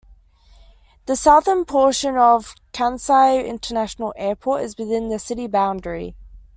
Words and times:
The 1.05 1.15
southern 1.15 1.63
portion 1.63 2.17
of 2.17 2.55
Kansai 2.73 3.45
International 3.45 4.15
Airport 4.17 4.63
is 4.63 4.75
within 4.75 5.09
the 5.09 5.19
city 5.19 5.45
boundary. 5.45 6.15